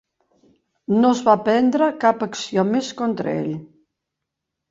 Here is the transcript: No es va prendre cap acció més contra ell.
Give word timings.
No 1.01 1.11
es 1.15 1.19
va 1.27 1.35
prendre 1.49 1.89
cap 2.05 2.25
acció 2.29 2.65
més 2.71 2.91
contra 3.03 3.35
ell. 3.43 3.51